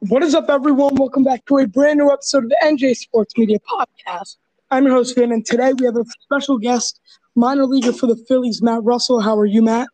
[0.00, 0.94] What is up, everyone?
[0.94, 4.36] Welcome back to a brand new episode of the NJ Sports Media Podcast.
[4.70, 7.00] I'm your host, Vin, and today we have a special guest,
[7.34, 9.20] minor leaguer for the Phillies, Matt Russell.
[9.20, 9.88] How are you, Matt?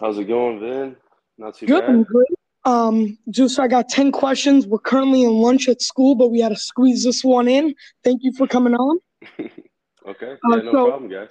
[0.00, 0.96] How's it going, Vin?
[1.38, 1.82] Not too Good.
[1.86, 1.90] bad.
[2.64, 2.72] I'm.
[2.72, 4.66] Um, just I got 10 questions.
[4.66, 7.74] We're currently in lunch at school, but we had to squeeze this one in.
[8.02, 8.98] Thank you for coming on.
[10.08, 10.36] Okay.
[10.50, 11.28] Uh, no so- problem, guys.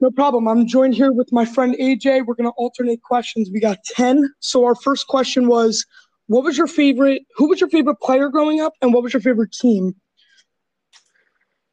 [0.00, 0.48] No problem.
[0.48, 2.26] I'm joined here with my friend AJ.
[2.26, 3.50] We're going to alternate questions.
[3.52, 4.30] We got 10.
[4.40, 5.84] So our first question was
[6.26, 9.20] what was your favorite who was your favorite player growing up and what was your
[9.20, 9.94] favorite team?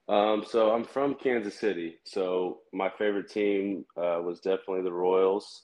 [0.10, 1.98] Um, so I'm from Kansas City.
[2.04, 5.64] So my favorite team uh, was definitely the Royals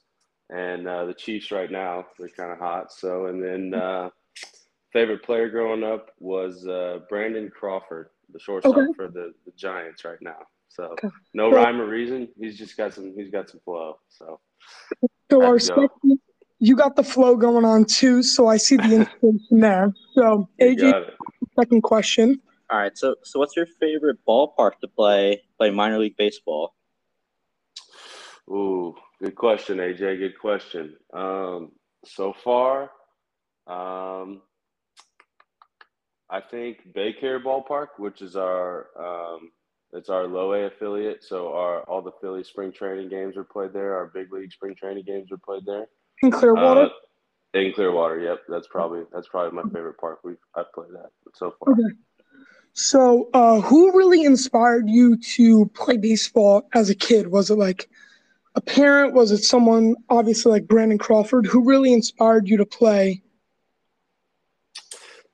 [0.49, 2.05] and uh, the Chiefs right now.
[2.17, 2.91] They're kind of hot.
[2.91, 4.09] So, and then uh,
[4.93, 8.87] favorite player growing up was uh, Brandon Crawford, the shortstop Okay.
[8.95, 10.39] for the, the Giants right now.
[10.69, 11.09] So Okay.
[11.33, 12.29] no rhyme or reason.
[12.39, 13.13] He's just got some.
[13.17, 13.99] He's got some flow.
[14.07, 14.39] So
[15.31, 15.59] So our go.
[15.59, 16.19] second
[16.59, 18.83] you got the flow going on too, so I see the
[19.21, 19.93] inspiration there.
[20.13, 21.11] So AJ
[21.59, 22.41] second question.
[22.69, 26.75] All right, so so what's your favorite ballpark to play play minor league baseball?
[28.49, 30.19] Ooh, good question, AJ.
[30.19, 30.95] Good question.
[31.13, 31.71] Um,
[32.05, 32.91] so far,
[33.67, 34.41] um,
[36.29, 39.51] I think Baycare Ballpark, which is our um,
[39.93, 41.23] it's our low A affiliate.
[41.23, 43.95] So our all the Philly spring training games are played there.
[43.95, 45.87] Our big league spring training games are played there.
[46.21, 46.87] In Clearwater.
[46.87, 46.89] Uh,
[47.53, 48.41] in Clearwater, yep.
[48.47, 51.73] That's probably that's probably my favorite park we've I've played at so far.
[51.73, 51.95] Okay.
[52.73, 57.27] So, uh, who really inspired you to play baseball as a kid?
[57.27, 57.89] Was it like
[58.55, 59.13] a parent?
[59.13, 61.45] Was it someone, obviously, like Brandon Crawford?
[61.47, 63.21] Who really inspired you to play?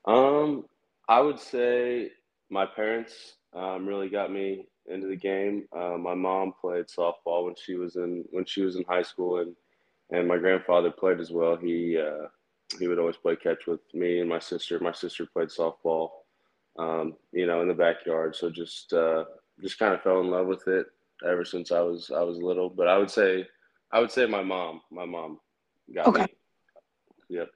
[0.06, 0.64] Um,
[1.08, 2.10] I would say
[2.50, 5.66] my parents um, really got me into the game.
[5.76, 9.38] Uh, my mom played softball when she was in when she was in high school,
[9.38, 9.54] and
[10.10, 11.56] and my grandfather played as well.
[11.56, 12.26] He uh,
[12.78, 14.78] he would always play catch with me and my sister.
[14.80, 16.10] My sister played softball,
[16.78, 18.36] um, you know, in the backyard.
[18.36, 19.24] So just uh,
[19.60, 20.86] just kind of fell in love with it
[21.26, 22.68] ever since I was I was little.
[22.68, 23.46] But I would say
[23.92, 25.40] I would say my mom, my mom
[25.94, 26.22] got Okay.
[26.22, 26.34] me.
[27.28, 27.48] Yep.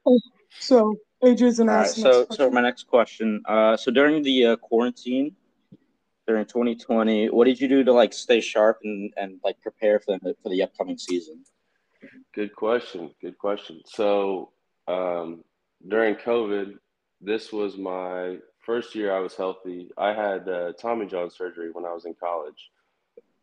[0.58, 1.96] So, AJ's an All right, ass.
[1.96, 3.42] so so my next question.
[3.46, 5.36] Uh, so during the uh, quarantine
[6.26, 10.18] during 2020, what did you do to like stay sharp and and like prepare for
[10.18, 11.44] the for the upcoming season?
[12.34, 13.10] Good question.
[13.20, 13.80] Good question.
[13.86, 14.50] So,
[14.88, 15.44] um,
[15.86, 16.74] during COVID,
[17.20, 19.90] this was my first year I was healthy.
[19.98, 22.70] I had uh, Tommy John surgery when I was in college.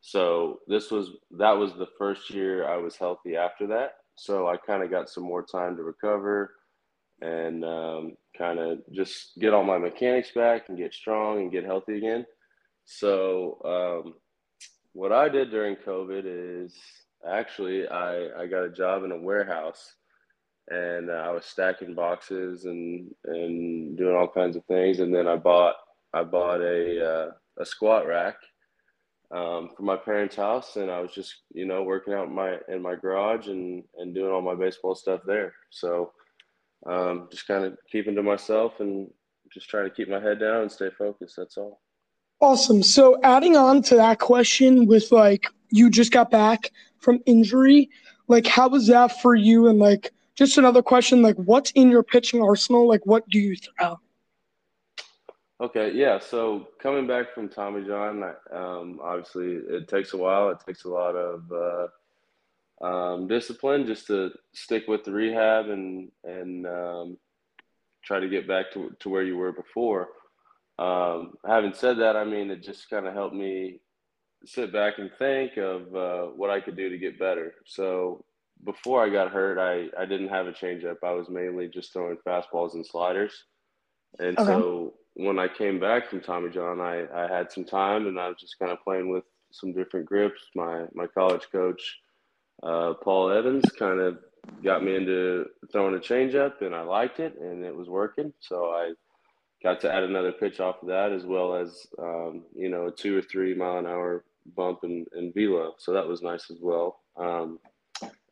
[0.02, 3.96] So, this was that was the first year I was healthy after that.
[4.16, 6.54] So, I kind of got some more time to recover
[7.22, 11.66] and um, kind of just get all my mechanics back and get strong and get
[11.66, 12.26] healthy again.
[12.86, 14.14] So, um,
[14.94, 16.76] what I did during COVID is
[17.26, 19.94] actually I, I got a job in a warehouse
[20.70, 25.00] and uh, I was stacking boxes and, and doing all kinds of things.
[25.00, 25.76] And then I bought
[26.14, 28.36] I bought a uh, a squat rack
[29.32, 32.58] um, for my parents' house, and I was just you know working out in my
[32.70, 35.54] in my garage and and doing all my baseball stuff there.
[35.70, 36.12] So
[36.86, 39.10] um, just kind of keeping to myself and
[39.54, 41.36] just trying to keep my head down and stay focused.
[41.38, 41.82] That's all.
[42.40, 42.84] Awesome.
[42.84, 47.90] So, adding on to that question with like, you just got back from injury,
[48.28, 49.68] like, how was that for you?
[49.68, 52.88] And like, just another question, like, what's in your pitching arsenal?
[52.88, 54.00] Like, what do you throw?
[55.60, 56.20] Okay, yeah.
[56.20, 60.50] So coming back from Tommy John, um, obviously it takes a while.
[60.50, 66.12] It takes a lot of uh, um, discipline just to stick with the rehab and
[66.24, 67.18] and um,
[68.04, 70.10] try to get back to to where you were before.
[70.78, 73.80] Um, having said that, I mean it just kind of helped me
[74.48, 77.56] sit back and think of uh, what I could do to get better.
[77.66, 78.26] So
[78.66, 80.98] before I got hurt, I I didn't have a changeup.
[81.04, 83.46] I was mainly just throwing fastballs and sliders.
[84.20, 84.64] And Okay.
[84.64, 88.30] so when I came back from Tommy John, I, I had some time and I
[88.30, 90.42] was just kind of playing with some different grips.
[90.56, 92.00] My my college coach,
[92.64, 94.20] uh, Paul Evans, kind of
[94.64, 98.34] got me into throwing a changeup, and I liked it, and it was working.
[98.40, 98.94] So I
[99.64, 102.92] got to add another pitch off of that, as well as um, you know a
[102.92, 104.24] two or three mile an hour
[104.56, 105.74] bump and, and velo.
[105.78, 107.00] So that was nice as well.
[107.18, 107.60] Um,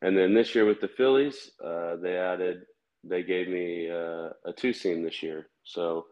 [0.02, 2.62] and then this year with the Phillies, uh, they added
[3.04, 5.48] they gave me uh, a two seam this year.
[5.64, 6.06] So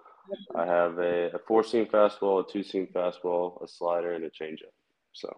[0.55, 4.31] I have a, a four seam fastball, a two seam fastball, a slider, and a
[4.31, 4.73] changeup.
[5.13, 5.37] So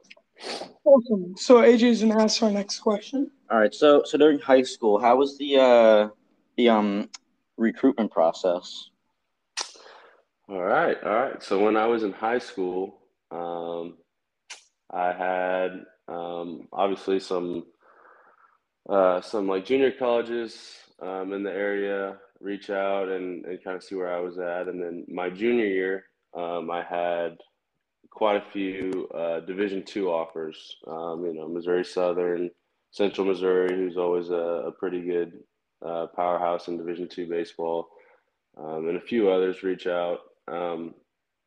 [0.85, 1.35] Awesome.
[1.37, 2.43] So, AJ's an ass.
[2.43, 3.31] Our next question.
[3.51, 6.09] All right, so so during high school, how was the uh
[6.57, 7.09] the um
[7.57, 8.91] recruitment process?
[10.49, 11.43] all right, all right.
[11.43, 12.99] So when I was in high school,
[13.31, 13.97] um,
[14.93, 17.65] I had um, obviously some
[18.89, 20.57] uh, some like junior colleges
[21.03, 24.69] um, in the area reach out and, and kind of see where I was at.
[24.69, 26.05] And then my junior year,
[26.35, 27.39] um, I had
[28.11, 30.77] quite a few uh, Division two offers.
[30.87, 32.51] Um, you know, Missouri Southern,
[32.91, 34.35] Central Missouri, who's always a,
[34.67, 35.33] a pretty good
[35.85, 37.89] uh, powerhouse in Division two baseball,
[38.57, 40.21] um, and a few others reach out.
[40.49, 40.95] Um,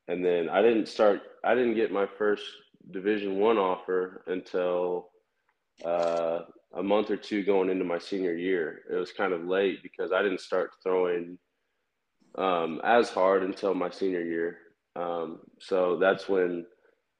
[0.08, 1.22] and then I didn't start.
[1.44, 2.44] I didn't get my first
[2.92, 5.10] Division one offer until
[5.86, 6.40] uh,
[6.76, 8.82] a month or two going into my senior year.
[8.92, 11.38] It was kind of late because I didn't start throwing
[12.36, 14.58] um, as hard until my senior year.
[14.96, 16.66] Um, so that's when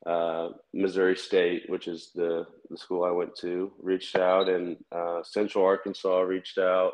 [0.06, 5.22] uh, Missouri State, which is the, the school I went to, reached out, and uh,
[5.24, 6.94] Central Arkansas reached out,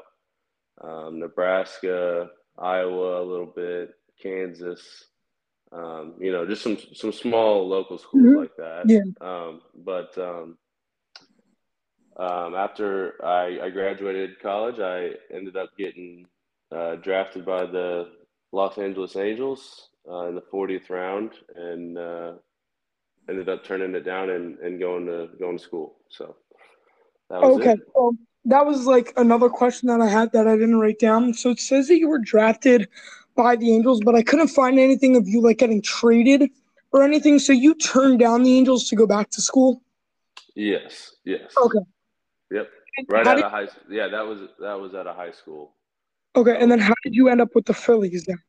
[0.84, 3.92] um, Nebraska, Iowa, a little bit,
[4.22, 5.06] Kansas.
[5.76, 8.40] Um, you know, just some some small local schools mm-hmm.
[8.40, 8.84] like that.
[8.88, 9.02] Yeah.
[9.20, 10.58] Um, but um,
[12.18, 16.28] um, after I, I, graduated college, I ended up getting
[16.74, 18.10] uh, drafted by the
[18.54, 22.34] Los Angeles Angels uh, in the 40th round, and uh,
[23.28, 25.98] ended up turning it down and, and going to going to school.
[26.10, 26.38] So
[27.30, 27.74] that was okay.
[27.74, 28.18] It.
[28.46, 31.34] That was like another question that I had that I didn't write down.
[31.34, 32.88] So it says that you were drafted
[33.36, 36.50] by the Angels, but I couldn't find anything of you like getting traded
[36.92, 37.40] or anything.
[37.40, 39.82] So you turned down the Angels to go back to school.
[40.56, 41.16] Yes.
[41.26, 41.52] Yes.
[41.62, 41.80] Okay.
[42.52, 42.70] Yep.
[43.10, 43.68] Right out of high.
[43.90, 45.74] Yeah, that was that was at a high school.
[46.36, 48.42] Okay, and then how did you end up with the Phillies then?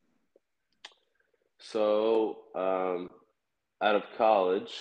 [1.58, 3.10] So, um,
[3.80, 4.72] out of college,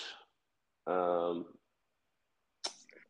[0.86, 1.46] um,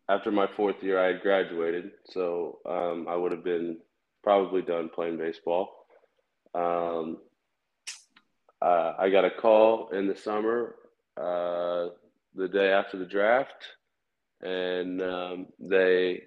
[0.09, 3.79] after my fourth year, I had graduated, so um, I would have been
[4.23, 5.76] probably done playing baseball.
[6.57, 7.19] Um,
[8.63, 10.77] uh, I got a call in the summer,
[11.17, 11.89] uh,
[12.35, 13.67] the day after the draft,
[14.43, 16.23] and um, they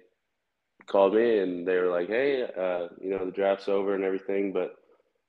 [0.86, 4.52] called me and they were like, "Hey, uh, you know, the draft's over and everything,
[4.52, 4.76] but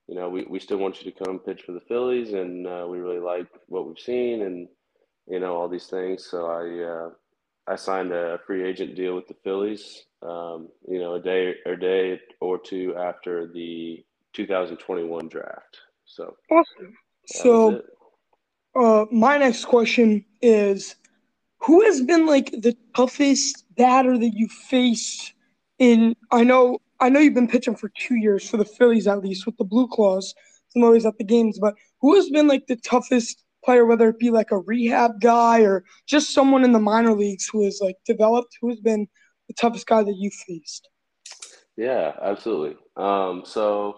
[0.06, 2.86] you know, we, we still want you to come pitch for the Phillies, and uh,
[2.88, 4.68] we really like what we've seen, and
[5.26, 7.10] you know, all these things." So I uh,
[7.66, 10.04] I signed a free agent deal with the Phillies.
[10.22, 15.78] Um, you know, a day a day or two after the 2021 draft.
[16.04, 16.96] So awesome.
[17.26, 17.82] So,
[18.74, 20.96] uh, my next question is
[21.58, 25.34] who has been like the toughest batter that you faced
[25.78, 29.22] in I know I know you've been pitching for two years for the Phillies at
[29.22, 30.34] least with the Blue Claws.
[30.74, 34.18] I'm always at the games, but who has been like the toughest player, whether it
[34.18, 37.96] be like a rehab guy or just someone in the minor leagues who has like
[38.06, 39.06] developed, who has been
[39.48, 40.88] the toughest guy that you faced?
[41.76, 42.76] Yeah, absolutely.
[42.96, 43.96] Um, so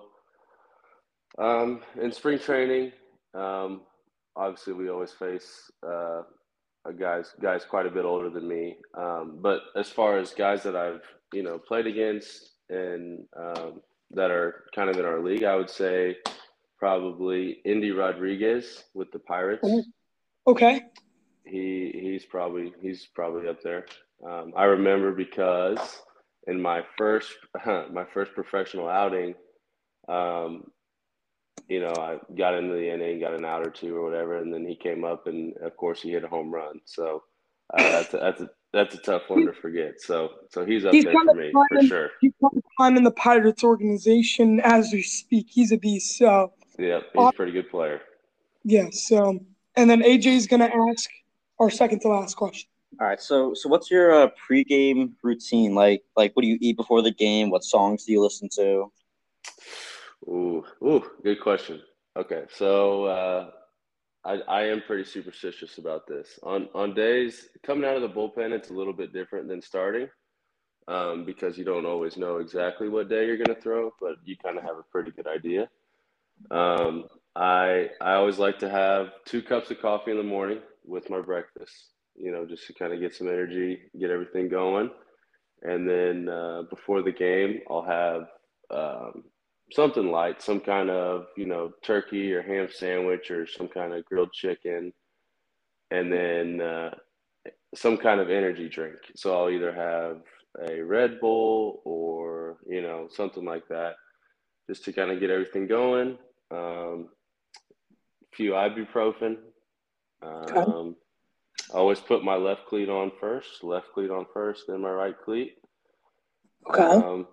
[1.39, 2.93] um, in spring training,
[3.35, 3.83] um,
[4.37, 6.23] obviously we always face uh,
[6.99, 8.77] guys guys quite a bit older than me.
[8.97, 11.03] Um, but as far as guys that I've
[11.33, 13.81] you know played against and um,
[14.13, 16.17] that are kind of in our league, I would say
[16.79, 19.69] probably Endy Rodriguez with the Pirates.
[20.47, 20.83] Okay.
[21.45, 23.87] He he's probably he's probably up there.
[24.27, 26.03] Um, I remember because
[26.47, 27.33] in my first
[27.67, 29.35] my first professional outing,
[30.09, 30.65] um,
[31.69, 34.53] you know, I got into the inning, got an out or two or whatever, and
[34.53, 36.81] then he came up, and of course he hit a home run.
[36.85, 37.23] So
[37.73, 40.01] uh, that's a, that's a that's a tough one to forget.
[40.01, 42.11] So so he's up he's there for me for sure.
[42.21, 42.33] He's
[42.79, 45.47] time in the Pirates organization as we speak.
[45.49, 46.19] He's a beast.
[46.19, 48.02] So yeah, he's a pretty good player.
[48.64, 49.11] Yes.
[49.11, 49.45] Yeah, so
[49.76, 51.09] and then AJ is gonna ask
[51.61, 52.69] our second to last question.
[53.00, 53.21] All right.
[53.21, 56.02] So so what's your uh, pregame routine like?
[56.17, 57.50] Like what do you eat before the game?
[57.50, 58.93] What songs do you listen to?
[60.83, 61.83] Ooh, good question.
[62.16, 63.50] Okay, so uh,
[64.25, 66.38] I, I am pretty superstitious about this.
[66.42, 70.09] On on days coming out of the bullpen, it's a little bit different than starting
[70.88, 74.37] um, because you don't always know exactly what day you're going to throw, but you
[74.37, 75.68] kind of have a pretty good idea.
[76.50, 77.04] Um,
[77.37, 81.21] I I always like to have two cups of coffee in the morning with my
[81.21, 81.90] breakfast.
[82.16, 84.90] You know, just to kind of get some energy, get everything going,
[85.62, 88.23] and then uh, before the game, I'll have
[88.71, 89.25] um,
[89.75, 94.04] something light, some kind of, you know, turkey or ham sandwich or some kind of
[94.04, 94.93] grilled chicken,
[95.90, 96.95] and then uh,
[97.75, 98.99] some kind of energy drink.
[99.16, 100.23] So I'll either have
[100.71, 103.95] a Red Bull or, you know, something like that
[104.69, 106.19] just to kind of get everything going.
[106.50, 107.09] Um,
[108.33, 109.38] a few ibuprofen.
[110.23, 110.97] Um,
[111.73, 115.16] I always put my left cleat on first, left cleat on first, then my right
[115.25, 115.57] cleat.
[116.71, 116.83] Okay.
[116.83, 117.26] Um,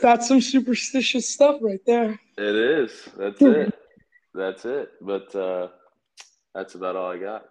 [0.00, 2.18] that's some superstitious stuff right there.
[2.38, 3.08] It is.
[3.16, 3.74] That's it.
[4.34, 4.90] That's it.
[5.00, 5.68] But uh,
[6.54, 7.44] that's about all I got.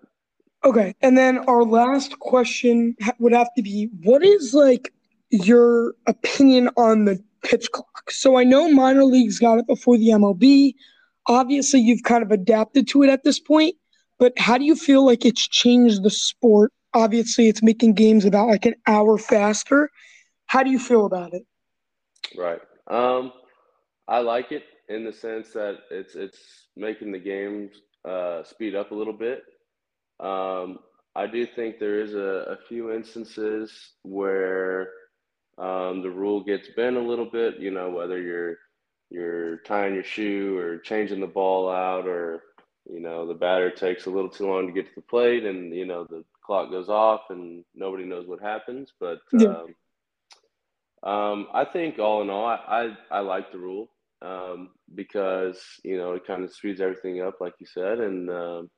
[0.66, 4.94] Okay, and then our last question would have to be: What is like
[5.30, 8.12] your opinion on the pitch clock.
[8.12, 10.74] So I know minor leagues got it before the MLB.
[11.28, 13.76] Obviously, you've kind of adapted to it at this point,
[14.18, 16.72] but how do you feel like it's changed the sport?
[16.94, 19.90] Obviously, it's making games about like an hour faster.
[20.48, 21.44] How do you feel about it?
[22.38, 22.62] Right.
[22.88, 23.32] Um,
[24.08, 27.72] I like it in the sense that it's it's making the games
[28.08, 29.44] uh, speed up a little bit.
[30.20, 30.80] Um,
[31.16, 34.90] I do think there is a, a few instances where
[35.58, 37.60] um, the rule gets bent a little bit.
[37.60, 38.58] You know, whether you're
[39.10, 42.44] you're tying your shoe or changing the ball out, or
[42.90, 45.74] you know the batter takes a little too long to get to the plate, and
[45.74, 48.92] you know the clock goes off, and nobody knows what happens.
[49.00, 49.50] But yeah.
[49.50, 49.76] um,
[51.04, 52.58] um, I think all in all, I
[53.12, 53.90] I, I like the rule
[54.22, 58.70] um, because you know it kind of speeds everything up, like you said, and um,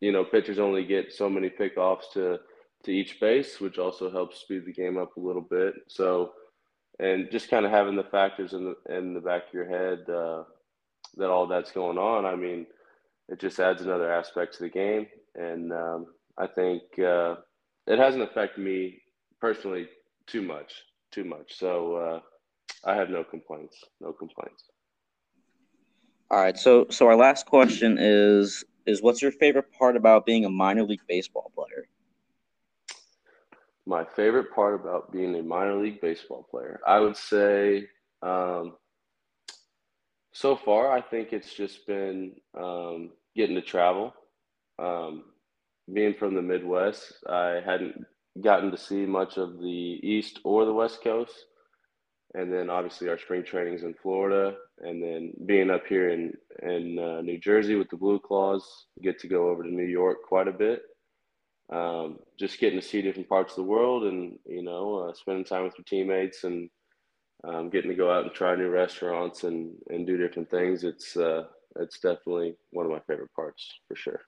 [0.00, 2.38] you know pitchers only get so many pickoffs to
[2.84, 5.74] to each base, which also helps speed the game up a little bit.
[5.88, 6.32] So,
[7.00, 10.08] and just kind of having the factors in the in the back of your head
[10.08, 10.44] uh,
[11.16, 12.24] that all that's going on.
[12.24, 12.66] I mean,
[13.28, 16.06] it just adds another aspect to the game, and um,
[16.38, 17.36] I think uh,
[17.86, 19.02] it hasn't affected me
[19.40, 19.88] personally
[20.26, 20.72] too much,
[21.10, 21.56] too much.
[21.58, 22.20] So uh,
[22.84, 24.64] I have no complaints, no complaints.
[26.30, 30.44] All right, so so our last question is is what's your favorite part about being
[30.44, 31.88] a minor league baseball player?
[33.86, 37.88] My favorite part about being a minor league baseball player, I would say,
[38.22, 38.74] um,
[40.32, 44.14] so far, I think it's just been um, getting to travel.
[44.78, 45.24] Um,
[45.92, 48.04] being from the Midwest, I hadn't
[48.40, 51.34] gotten to see much of the East or the West Coast
[52.34, 56.32] and then obviously our spring trainings in Florida, and then being up here in
[56.62, 60.18] in uh, New Jersey with the Blue Claws, get to go over to New York
[60.26, 60.82] quite a bit.
[61.70, 65.44] Um, just getting to see different parts of the world, and you know, uh, spending
[65.44, 66.68] time with your teammates, and
[67.44, 70.84] um, getting to go out and try new restaurants and and do different things.
[70.84, 71.44] It's uh,
[71.76, 74.20] it's definitely one of my favorite parts for sure.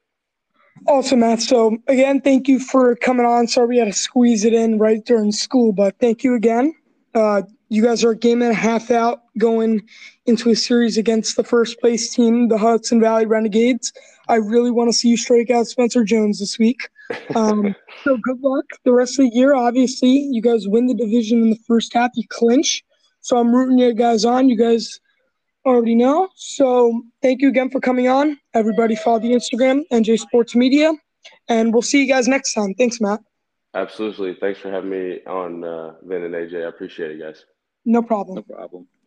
[0.87, 1.43] Awesome, Matt.
[1.43, 3.47] So again, thank you for coming on.
[3.47, 6.75] Sorry we had to squeeze it in right during school, but thank you again.
[7.15, 9.83] Uh, you guys are a game and a half out going
[10.27, 13.93] into a series against the first place team, the Hudson Valley Renegades.
[14.29, 16.89] I really want to see you strike out Spencer Jones this week.
[17.35, 17.75] Um,
[18.05, 19.55] so good luck the rest of the year.
[19.55, 22.85] Obviously, you guys win the division in the first half, you clinch.
[23.21, 24.49] So I'm rooting you guys on.
[24.49, 25.00] You guys
[25.64, 26.29] already know.
[26.35, 28.38] So thank you again for coming on.
[28.55, 30.93] Everybody follow the Instagram, NJ Sports Media,
[31.49, 32.75] and we'll see you guys next time.
[32.75, 33.21] Thanks, Matt.
[33.75, 34.37] Absolutely.
[34.40, 36.64] Thanks for having me on, uh, Vin and AJ.
[36.64, 37.45] I appreciate it, guys.
[37.85, 38.37] No problem.
[38.37, 38.87] No problem.